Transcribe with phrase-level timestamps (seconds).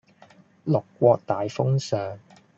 [0.63, 2.17] 六國大封相